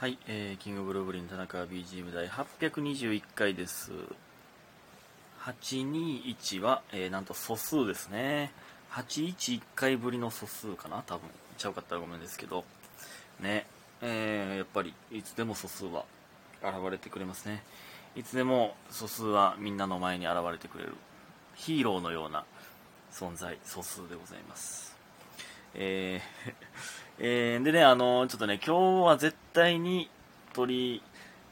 [0.00, 3.92] はい、えー、キングブルーブリン田中 BGM 第821回です。
[5.42, 8.50] 821は、えー、なんと素数ですね。
[8.92, 11.28] 811回ぶりの素数かな多分。
[11.58, 12.64] ちゃうかったらごめんですけど。
[13.40, 13.66] ね。
[14.00, 16.06] えー、やっぱり、いつでも素数は
[16.62, 17.62] 現れてくれますね。
[18.16, 20.94] いつでも素数はみんなの前に現れてくれる。
[21.56, 22.46] ヒーローのような
[23.12, 24.96] 存在、素数でございます。
[25.74, 26.70] えー
[27.22, 30.08] えーでね、あのちょっとね、今日は絶対に
[30.54, 31.02] 取り、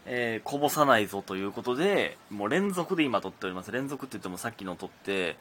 [0.07, 3.71] えーこぼさないぞということで、もう連続で今撮っております。
[3.71, 5.37] 連続って言ってもさっきの撮って、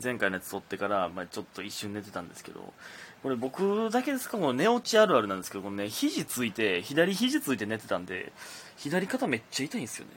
[0.00, 2.72] 前回のやつ撮ってから、まあ、ちょっと一瞬寝てたんですけど、
[3.24, 8.32] これ僕だけですか、もう寝落ちあるあるなんですけど、このね、肘ついて、左肘ついて寝てたんで、
[8.76, 10.12] 左肩めっちゃ痛いんですよね。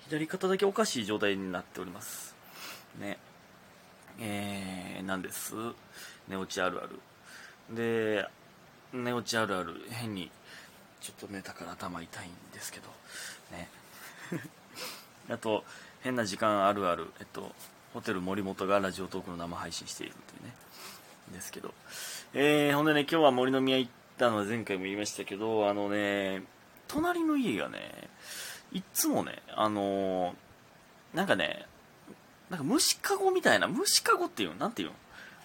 [0.00, 2.34] 左肩だけおかしい状態になっております。
[3.00, 3.16] ね。
[4.20, 5.54] えー、なんです。
[6.28, 7.00] 寝落ちあるある。
[7.70, 8.26] で、
[8.92, 10.30] 寝落ちあるある、変に、
[11.00, 12.88] ちょっと寝たから頭痛いんですけど、
[13.50, 13.68] ね。
[15.30, 15.64] あと、
[16.02, 17.54] 変な時間あるある、えっと、
[17.92, 20.54] ホテル森本がラジオトークの生配信しているというね、
[21.32, 21.72] ですけど。
[22.34, 26.42] えー、ほんでね、今日は森の宮行ったのは前回も言いましたけど、あのね、
[26.88, 28.08] 隣の家がね、
[28.72, 30.34] いっつもね、あのー
[31.14, 31.64] なんかね、
[32.50, 34.94] なんか虫かごみたいな、虫かごっていうのなんていうの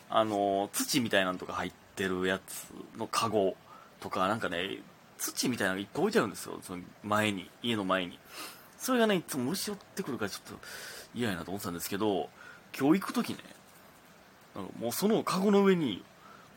[0.10, 3.58] あのー土みたいなのとか入っててるやつのカゴ
[4.00, 4.80] とか、なんかね、
[5.18, 8.18] 土みたいなのがいっぱい置いてあるんですよ、その前に、家の前に。
[8.78, 10.60] それがね、いつも虫寄ってくるからちょっと
[11.14, 12.30] 嫌やなと思ってたんですけど、
[12.78, 13.40] 今日行くときね、
[14.56, 16.04] なんかもうそのカゴの上に、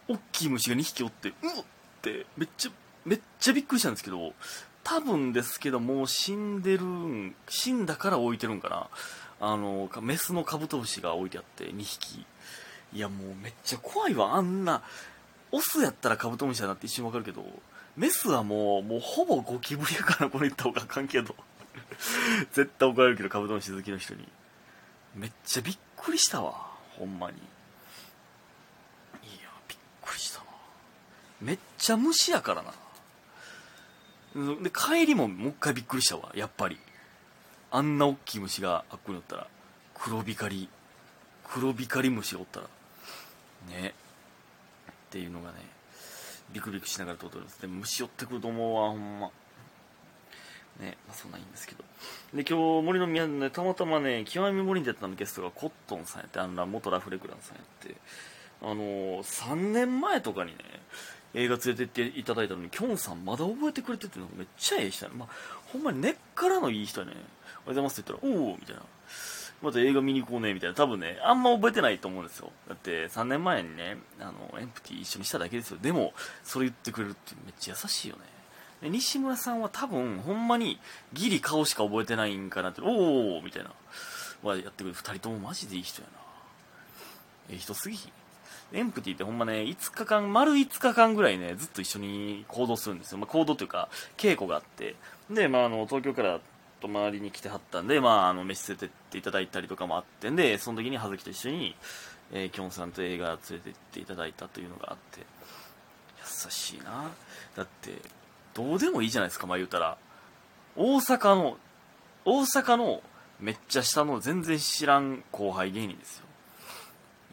[0.08, 1.64] 大きい虫が2匹おって、うわっ
[2.02, 2.70] て、めっちゃ、
[3.04, 4.32] めっちゃびっくりしたんですけど、
[4.84, 8.88] 多分ですけど、もう死んでるん、死んだから置いてるんかな。
[9.40, 12.24] あの、メスのカブトムシが置いてあって、2匹。
[12.94, 14.82] いや、もうめっちゃ怖いわ、あんな。
[15.52, 17.44] オスやったらカブトムシだなって一瞬わかるけど、
[17.96, 21.36] メスはもう、もうほぼゴキブリやからこれ言った方があかんけど。
[22.52, 24.26] 絶対怒られるけど、カブトムシ好きの人に。
[25.14, 27.36] めっちゃびっくりしたわ、ほんまに。
[27.36, 27.40] い
[29.42, 30.46] や、びっくりしたな。
[31.40, 32.72] めっちゃ虫やからな。
[34.62, 36.78] で、帰りももう一回びっくりしたわ、やっぱり。
[37.70, 39.46] あんな大きい虫があっこにおったら、
[39.94, 40.68] 黒光り、
[41.44, 42.66] 黒光り虫がおったら、
[43.68, 43.94] ね。
[45.12, 45.58] っていうのがね、
[46.54, 47.60] ビクビクしながら通っております。
[47.60, 49.30] でも虫寄ってくると思うわ、ほんま。
[50.80, 51.84] ね、まあそんないいんですけど。
[52.32, 57.96] で、今日森の宮でね、たまたまね、極み森に出たのゲストがコットンさんやって、あの、元ラフレクランさんやって、
[58.62, 60.56] あのー、3年前とかにね、
[61.34, 65.18] 映画連れてっていただいたのに、きょんさんまだ覚えてくれてて、めっちゃええ人やね。
[65.18, 65.28] まあ、
[65.66, 67.12] ほんまに根っからのいい人やね。
[67.12, 67.26] おはよ
[67.64, 68.82] うございますって言ったら、おおみたいな。
[69.62, 70.74] また映画見に行こうね、みたいな。
[70.74, 72.50] 多分ね、あんま覚えてないと思うんですよ。
[72.68, 75.78] だって、3年前にね、あの、エンプティ一緒にしただけですよ。
[75.80, 76.12] でも、
[76.42, 78.22] それ言ってくれるってめっちゃ優しいよね。
[78.82, 80.80] で西村さんは多分、ほんまに、
[81.12, 83.70] ギリ顔しか覚えてないんかなって、おおみたいな。
[84.42, 84.94] はやってくれる。
[84.94, 86.18] 二人ともマジでいい人やな。
[87.50, 88.12] ええ人すぎひん。
[88.74, 93.18] エンプティってほんまね、5日間、丸5日間ぐらいね、ずっと一緒に行動するんですよ。
[93.18, 94.96] まあ、行動というか、稽古があって。
[95.30, 96.40] で、まあ、あの、東京から
[96.82, 101.76] 泊まりに来てはったんで、まあ、あの、飯連れてっていただいたりとかもあってんで、その時に葉月と一緒に、
[102.32, 107.08] えー、キョンさんと映画連れてっていただいたというのがあって、優しいな。
[107.54, 107.92] だって、
[108.52, 109.96] どうでもいいじゃないですか、まあ言うたら。
[110.74, 111.56] 大阪の、
[112.24, 113.02] 大阪の
[113.38, 116.24] めっちゃ下の全然知らん後輩芸人ですよ。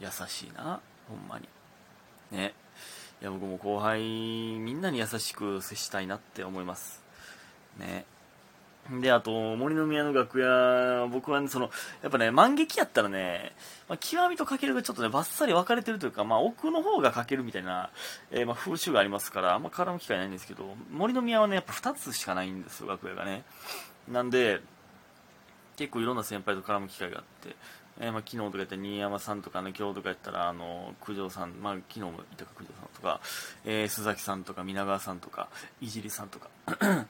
[0.01, 1.49] 優しいな、ほんまに。
[2.31, 2.53] ね。
[3.19, 7.01] いや、僕も後輩、みんなに優しく接したいなって思います。
[7.79, 8.05] ね。
[8.91, 11.69] で、あと、森の宮の楽屋、僕はね、その、
[12.01, 13.53] やっぱね、万劇やったらね、
[13.87, 17.91] まあ、極みとかけるがちょっとね、バッサリ分かれてるというか、まあ、奥の方がかけるみたいな、
[18.31, 23.43] えーまあ、風習がありますから、あんま絡む機会ないんですけど、森の宮はね、やっぱ2つしかないんですよ、楽屋がね。
[24.07, 24.61] なんで、
[25.77, 27.55] 結構いろんな先輩と絡む機会があって、
[28.01, 33.19] えーまあ、昨日とかやったら新山さんとかね、今日とかやったら、あの、九条さん、まあ、昨日もいたか九条さんとか、
[33.65, 35.49] えー、須崎さんとか、皆川さんとか、
[35.81, 36.47] いじりさんとか、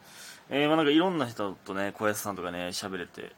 [0.49, 3.33] えー、まあなんかいろんな人とね、小安さんとかね、喋れて、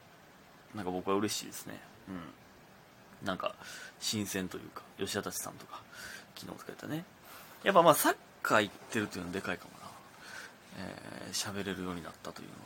[0.74, 1.77] なんか僕は嬉しいですね。
[2.07, 3.27] うん。
[3.27, 3.54] なんか、
[4.00, 5.81] 新鮮というか、吉田たちさんとか、
[6.36, 7.04] 昨日とかやったね。
[7.63, 9.92] やっぱまあ、サッカー行ってるっていうのはでかいかもな。
[10.77, 12.59] えー、喋れるようになったというのは、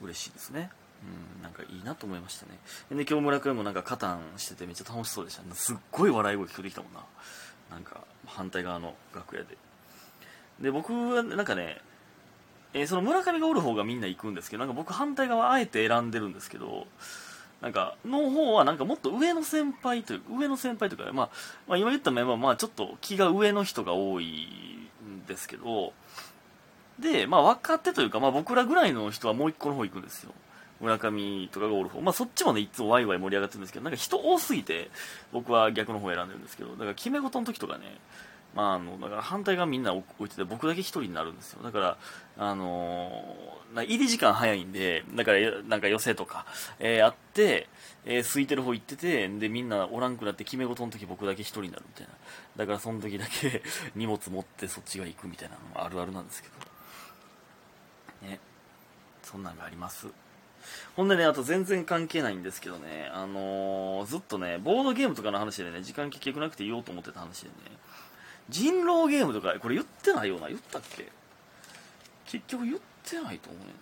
[0.00, 0.70] 嬉しいですね。
[1.02, 2.58] うん、なんかいいなと思いましたね。
[2.90, 5.54] で、今日村君もなんかカタンしててめっちゃ楽しそうでした。
[5.54, 7.00] すっごい笑い声聞こえてきたもんな。
[7.70, 9.56] なんか、反対側の楽屋で。
[10.60, 11.80] で、僕はなんかね、
[12.72, 16.86] えーその村上がおる方がみんな行くんですけど、なんか僕反対側あえて選んでるんですけど、
[17.60, 21.30] なんか、の方はなんかもっと上の先輩という、上の先輩というか、まあ、
[21.68, 25.92] まあ今言ったメンバーはまあちょっと気が上の人が多いんですけど、
[26.98, 30.32] で、まあ若手というか、まあ僕らぐらいの人はもう一個の方行くんですよ。
[30.80, 32.00] 村上とかがおる方。
[32.00, 34.90] まあそっちもね、いつもワイワイ盛り上がってるんですけど、なんか人多すぎて、
[35.32, 37.98] 僕は逆の方を選んでるんですけど、だから決め事の時とかね、
[38.54, 41.62] まああの、だから反対側みんな置いてて、僕だけ一人になるんですよ。
[41.62, 41.98] だから、
[42.36, 46.46] あのー、入り時間早いんで、だから、なんか寄せとか、
[46.78, 47.68] えー、あって、
[48.04, 52.12] えー、空いてる方行ってて、で、みんなおらんくなって決め事の時僕だけ一人になるみたいな。
[52.56, 53.62] だからその時だけ
[53.94, 56.48] 荷物持ってそっちが行くみたいなのがあるあるなんですけ
[58.22, 58.28] ど。
[58.28, 58.40] ね。
[59.22, 60.08] そんなんがあります。
[60.96, 67.54] ほんでね、あと全然関係ないんですけどね、あのー、ずっとね、ボードゲームとかの話でね、時間結局なくて言おうと思ってた話でね、
[68.48, 71.08] 人狼ゲームとか、これ言ってないような、言ったっけ？
[72.26, 73.74] 結局言ってないと思うねんな。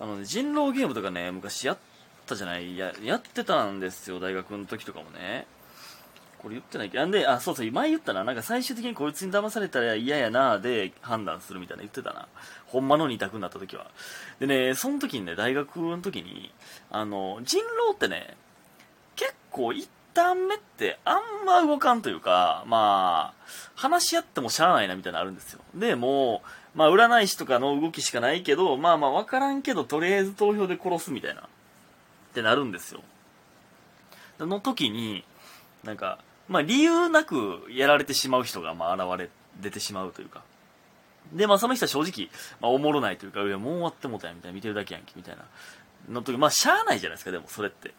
[0.00, 1.78] あのね、人狼ゲームとかね、昔やっ
[2.26, 2.76] たじゃない？
[2.76, 5.46] や、やってたんですよ、大学の時とかもね。
[6.42, 6.98] これ言ってないけ？
[6.98, 12.26] ど、んで、あ、そうそう、前言ったな、なんか最終的にこいつに騙されたら嫌やなで判断するみたいな言ってたな。
[12.66, 13.86] ほんまの二択になった時は。
[14.40, 16.52] でね、その時にね、大学の時に、
[16.90, 18.36] あの、人狼ってね、
[19.14, 25.60] 結構一旦目ってあんま動かんというか、まあ、話し合ってもしゃあないなみたいなのあるんですよ。
[25.74, 26.42] で、も
[26.74, 31.44] う、まあ、占い師とかの動きしかないけど、まあまあ、わからんけど、とりあえず投票で殺すみたいな、っ
[32.34, 33.02] てなるんですよ。
[34.38, 35.24] の時に、
[35.84, 36.18] なんか、
[36.52, 40.42] まあ、理由なくやられてしまう人が、まあ、現れ、出てしまうというか。
[41.32, 45.44] で、まあ、その人は正直、まあ、おもろないというか、いや、もう終わってもたやん、みたいな、見てるだけやんけ、みたいな。
[46.08, 47.94] の時、まあ、しゃあないじゃないですか、でも、それって。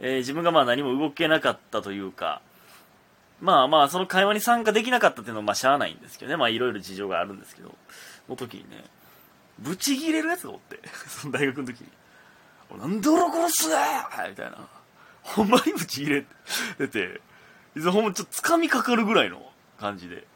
[0.00, 2.40] えー、自分がまあ何も動けなかったというか、
[3.40, 6.36] まあまあ、その会話に参加できなかったっていうのは、まあ、しゃあないんですけどね。
[6.36, 7.74] まあ、いろいろ事情があるんですけど、
[8.28, 8.84] の時にね、
[9.58, 11.88] ブチギレるやつがおって、 その大学の時に。
[12.78, 13.76] なんで俺殺すね
[14.30, 14.58] みたいな。
[15.22, 16.26] ほんまにブチギレ
[16.78, 17.20] てて、
[17.82, 19.42] ほんまちょっと掴みかかるぐらいの
[19.78, 20.26] 感じで。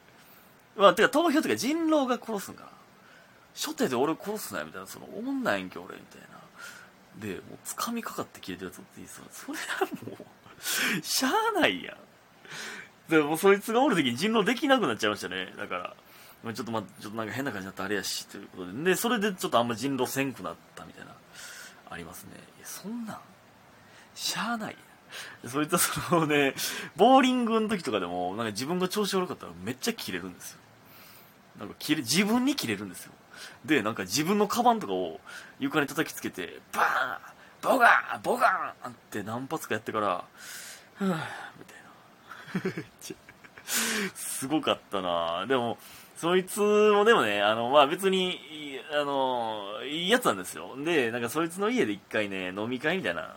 [0.77, 2.69] まあ、てか投票とか人狼が殺すんかな。
[3.55, 6.39] 初手で俺殺すなよみたいな、その、思んないんけ俺、みたいな。
[7.21, 9.21] で、もう掴みかかって切れてるやつっていいそ
[9.53, 10.27] れはもう
[11.03, 11.97] しゃあないやん。
[13.11, 15.53] でもそいつがおる時に人狼できなくなっちゃいましたね。
[15.57, 15.97] だから、
[16.45, 18.85] まあ、ちょっとまあ、ちょっとなんか変な感じになったあれやし、ということで。
[18.85, 21.15] で、それでちょっとあんま人狼せんくなったみたいな、
[21.91, 22.31] ありますね。
[22.59, 23.21] いや、そんなん、
[24.15, 24.77] しゃあない
[25.47, 26.55] そいったそのね、
[26.97, 30.59] ボーリングの時とかでも、なんか自分が調子悪かったらめっちゃ切れるんですよ。
[31.59, 33.13] なんか切れ、自分に切れるんですよ。
[33.65, 35.21] で、なんか自分のカバンとかを
[35.59, 40.25] 床に叩きつけて、バーンボガンボガンって何発かやってから、
[40.95, 41.15] ふぅ、み
[41.65, 43.19] たいな。
[44.15, 45.79] すごかったなでも、
[46.17, 48.41] そいつもでもね、あの、まあ別に、
[48.93, 50.77] あの、いいやつなんですよ。
[50.85, 53.37] で、なんかそいつの家で一回ね、飲み会みたいな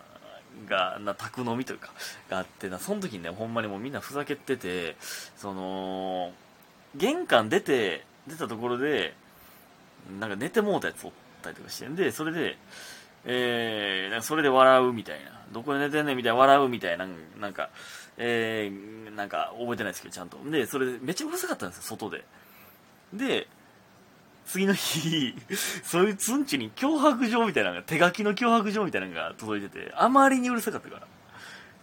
[0.68, 1.90] が、な、宅飲みというか、
[2.30, 4.96] があってな、その時にね、ほんまにもうみんなふざけてて、
[5.38, 6.34] その、
[6.96, 9.14] 玄関出て、出たところで、
[10.20, 11.12] なんか寝てもうたやつおっ
[11.42, 12.58] たりとかしてんで、それで、
[13.26, 15.42] えー、それで笑うみたいな。
[15.52, 17.08] どこで寝てんねんみたいな、笑うみたいな、
[17.40, 17.70] なんか、
[18.18, 20.38] えー、なんか覚えてないですけど、ちゃんと。
[20.50, 22.24] で、それでめっちゃうるさかったんですよ、外で。
[23.14, 23.48] で、
[24.52, 25.34] 次の日、
[25.84, 31.00] そういうつんちに脅迫状みたいなのが、手書きの脅迫状みたいなのが届いてて、あまりにうるさかったか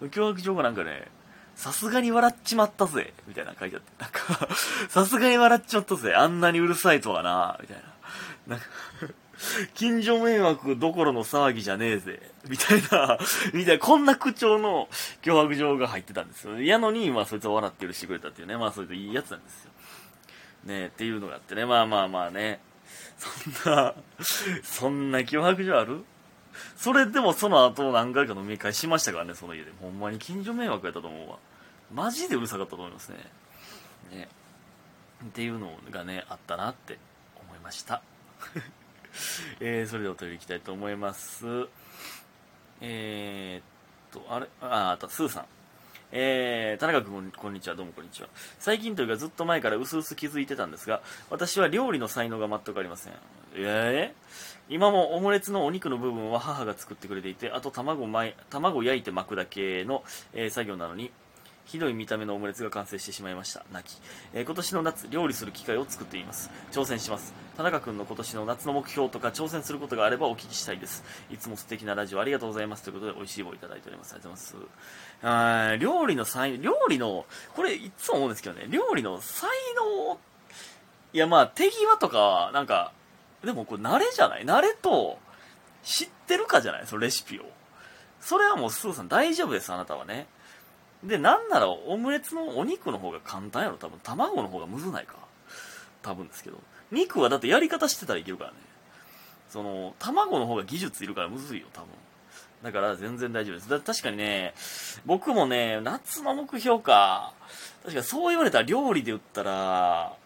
[0.03, 0.09] ら。
[0.09, 1.09] 脅迫状がなんかね、
[1.55, 3.91] さすがに笑っちまったぜ、みたいな書いてあって。
[3.99, 4.55] なんか
[4.91, 7.77] さすがに笑っちまったぜ、あんなにうるさいとはな、みたい
[8.47, 8.57] な。
[8.57, 8.67] なんか
[9.73, 13.19] 近所迷惑どころの騒ぎじゃねえぜ、みたいな、
[13.55, 14.89] みたいな、こんな口調の
[15.23, 16.61] 脅迫状が入ってたんですよ。
[16.61, 19.71] やのに、まあそいつは笑って許してくれたっていうね、まあそいついいやつなんですよ。
[20.65, 22.61] ねっていうのがあってね、まあまあまあね、
[23.17, 23.95] そんな、
[24.63, 26.05] そんな脅迫状ある？
[26.77, 29.73] それでもその後何回か飲み会しましたからね、その家で。
[29.81, 31.39] ほんまに近所迷惑やったと思うわ。
[31.93, 33.19] マジでうるさかったと思いますね。
[34.13, 34.29] ね。
[35.25, 36.99] っていうのがね、あったなって
[37.41, 38.03] 思いました。
[39.61, 41.47] えー、それではお便りいきたいと思います。
[42.81, 44.49] えー、っと、あれ？
[44.61, 45.47] あ、あった、スーさん。
[46.11, 48.29] えー、田中君こんにちは、どうもこんにちは。
[48.59, 53.13] 最近というかずっと前から薄々気づいてたんですが、私は料理の才能が全くありません。
[53.55, 58.09] えー、今もオムレツのお肉の部分は母が作ってくれていて、あと卵
[58.49, 61.11] 卵焼いて巻くだけの、えー、作業なのに、
[61.69, 63.63] ひどい見た目のオムレツが完成してしまいました。
[63.71, 64.01] 泣き。
[64.33, 66.51] えー、今年の夏、料理する機会を作っています。
[66.73, 67.35] 挑戦します。
[67.59, 71.05] 田中君の今年の夏の目標とか挑戦することがあればお聞きしたいです。
[71.31, 72.85] いつも素敵なラジオありがとうございます。
[72.85, 74.15] ということで、美味しい棒いただいております。
[74.15, 74.71] ありがとうございま
[75.21, 75.27] す。
[75.71, 80.19] あ料理の才、料理の、これいつも思うんですけどね、料理の才能、
[81.13, 82.93] いやまあ手際とか、なんか、
[83.45, 84.45] でもこれ慣れじゃない？
[84.47, 85.19] 慣れと、
[85.85, 86.87] 知ってるかじゃない？
[86.87, 87.43] そのレシピを。
[88.21, 90.27] それはもうスーさん大丈夫です、あなたはね。
[91.05, 93.77] で、なんならオムレツのお肉の方が簡単やろ。
[93.77, 95.17] 多分卵の方がむずないか。
[96.03, 96.59] 多分ですけど。
[96.91, 98.57] 肉はだってやり方してたらいけるからね。
[99.49, 101.89] その、卵の方が技術いるからむずいよ、多分。
[102.63, 103.71] だから全然大丈夫です。
[103.71, 104.55] だ確かにね、
[105.07, 107.33] 僕もね、夏の目標か。
[107.85, 110.17] 確かそう言われたら料理で言ったら、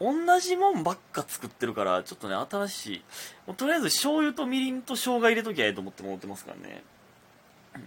[0.00, 3.02] 同じもんばっか作ってるから、ちょっとね、新しい。
[3.46, 6.82] もうとりあえず醤油とみりんと生姜入れときゃええと思って思ってますからね。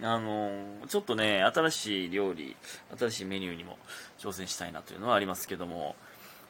[0.02, 0.50] あの、
[0.88, 2.56] ちょっとね、新しい料理、
[2.98, 3.78] 新しいメニューにも
[4.18, 5.94] 挑戦したいなというのはありますけども、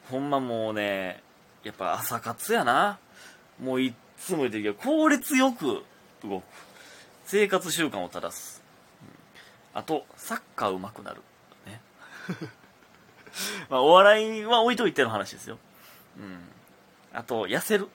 [0.09, 1.21] ほんまもうね、
[1.63, 2.99] やっぱ朝活やな。
[3.61, 5.83] もういっつも言ってるけど、効率よく
[6.23, 6.43] 動く。
[7.25, 8.61] 生活習慣を正す。
[9.73, 11.21] うん、あと、サッカー上手くなる。
[11.65, 11.81] ね。
[13.69, 15.57] まあ、お笑いは置いといての話ですよ。
[16.17, 16.39] うん。
[17.13, 17.89] あと、痩せる。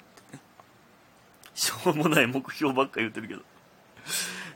[1.55, 3.43] しょうもない目標ばっか言ってるけど。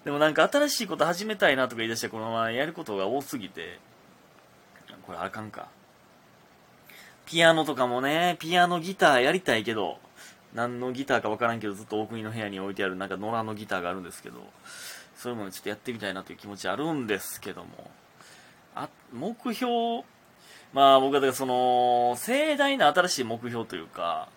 [0.04, 3.78] でもなんか新しいこと始めたいなとか言い出して、このままやることが多すぎて、
[5.06, 5.68] これあかんか。
[7.26, 9.99] ピアノとかもね、ピアノギターやりたいけど、
[10.54, 14.40] 何のギターかわからんけど、ずっと大国の部屋に置いてあるなんか野良のギターがあるんですけど、
[15.16, 17.90] そういうものちょっとやってみたいなという気持ちあるんですけども、
[18.75, 20.04] あ、目標、
[20.75, 24.28] まあ僕はだからその、盛大な新しい目標というか、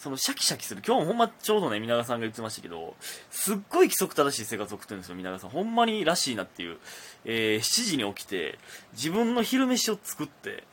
[0.00, 0.80] そのシャキシャキする。
[0.84, 2.96] 今日もほんまちょうどね、皆川さんが言ってましたけど、
[3.30, 5.50] すっごい規則正しい生活を送ってるんですよ、皆川さん。
[5.50, 6.78] ほんまにらしいなっていう。
[7.26, 8.58] えー、7時に起きて、
[8.94, 10.64] 自分の昼飯を作って、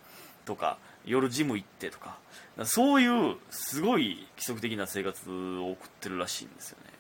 [0.45, 2.17] とか、夜ジム行ってとか、
[2.63, 6.93] そういうすごい規則的な生活を送ってるらしいんですよね。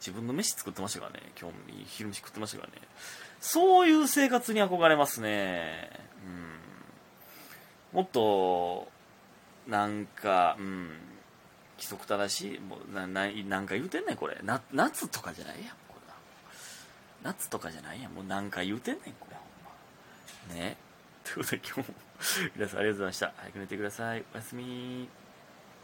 [0.00, 1.20] 自分の飯作ってましたからね。
[1.38, 2.78] 今日も昼飯食ってましたからね。
[3.40, 5.90] そういう生活に憧れますね。
[7.92, 7.98] うん。
[7.98, 8.88] もっと、
[9.68, 11.13] なんか、うん。
[11.76, 14.38] 規則正しい、もうなな何回言うてんねん、これ。
[14.42, 16.12] な夏とかじゃないやん、これ
[17.22, 19.36] 夏とかじゃないやん、もう何回言うてんねん、これ、
[20.48, 20.62] ほんま。
[20.62, 20.76] ね。
[21.24, 21.96] ということで今日も
[22.54, 23.32] 皆さんありがとうございました。
[23.36, 24.24] 早く寝てください。
[24.34, 25.08] おやすみ